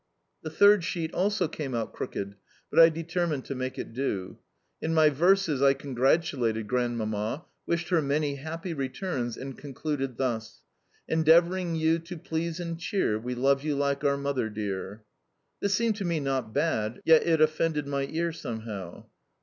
[0.41, 2.35] The third sheet also came out crooked,
[2.71, 4.39] but I determined to make it do.
[4.81, 10.63] In my verses I congratulated Grandmamma, wished her many happy returns, and concluded thus:
[11.07, 15.03] "Endeavouring you to please and cheer, We love you like our Mother dear."
[15.59, 19.05] This seemed to me not bad, yet it offended my ear somehow.